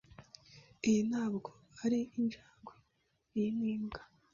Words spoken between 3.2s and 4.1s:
Iyi ni imbwa.